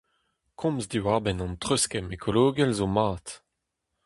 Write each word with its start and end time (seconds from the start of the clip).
Komz 0.59 0.83
diwar-benn 0.91 1.43
an 1.45 1.53
treuzkemm 1.61 2.13
ekologel 2.15 2.71
zo 2.77 2.87
mat. 2.95 3.27